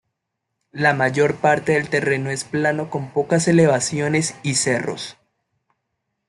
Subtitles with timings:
[0.71, 5.15] La mayor parte del terreno es plano con pocas elevaciones y cerros.